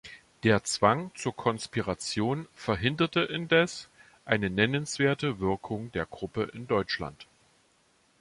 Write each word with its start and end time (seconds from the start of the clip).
Der 0.41 0.63
Zwang 0.63 1.11
zur 1.13 1.35
Konspiration 1.35 2.47
verhinderte 2.55 3.19
indes 3.19 3.87
eine 4.25 4.49
nennenswerte 4.49 5.39
Wirkung 5.39 5.91
der 5.91 6.07
Gruppe 6.07 6.45
in 6.55 6.65
Deutschland. 6.65 7.27